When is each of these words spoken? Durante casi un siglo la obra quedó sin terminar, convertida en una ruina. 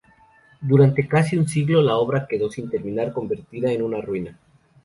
Durante 0.61 1.07
casi 1.07 1.37
un 1.37 1.47
siglo 1.47 1.79
la 1.83 1.95
obra 1.95 2.25
quedó 2.27 2.49
sin 2.49 2.71
terminar, 2.71 3.13
convertida 3.13 3.71
en 3.71 3.83
una 3.83 4.01
ruina. 4.01 4.35